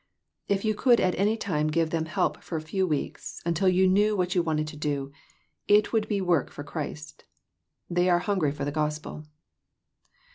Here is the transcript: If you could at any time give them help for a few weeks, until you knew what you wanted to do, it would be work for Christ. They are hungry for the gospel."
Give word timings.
If 0.47 0.65
you 0.65 0.73
could 0.73 0.99
at 0.99 1.13
any 1.13 1.37
time 1.37 1.67
give 1.67 1.91
them 1.91 2.05
help 2.07 2.41
for 2.41 2.55
a 2.57 2.61
few 2.67 2.87
weeks, 2.87 3.39
until 3.45 3.69
you 3.69 3.85
knew 3.87 4.15
what 4.17 4.33
you 4.33 4.41
wanted 4.41 4.67
to 4.69 4.75
do, 4.75 5.11
it 5.67 5.93
would 5.93 6.07
be 6.07 6.21
work 6.21 6.49
for 6.49 6.63
Christ. 6.63 7.25
They 7.87 8.09
are 8.09 8.17
hungry 8.17 8.51
for 8.51 8.65
the 8.65 8.71
gospel." 8.71 9.27